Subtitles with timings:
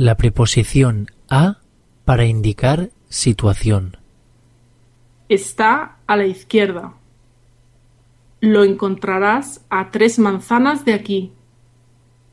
[0.00, 1.58] La preposición a
[2.06, 3.98] para indicar situación.
[5.28, 6.94] Está a la izquierda.
[8.40, 11.32] Lo encontrarás a tres manzanas de aquí.